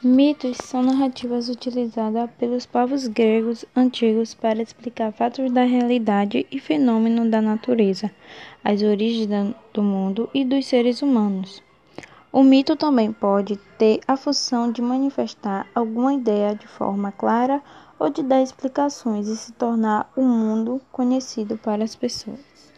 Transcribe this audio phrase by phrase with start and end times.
[0.00, 7.28] Mitos são narrativas utilizadas pelos povos gregos antigos para explicar fatos da realidade e fenômenos
[7.28, 8.08] da natureza,
[8.62, 9.28] as origens
[9.74, 11.60] do mundo e dos seres humanos.
[12.30, 17.60] O mito também pode ter a função de manifestar alguma ideia de forma clara
[17.98, 22.58] ou de dar explicações e se tornar o um mundo conhecido para as pessoas.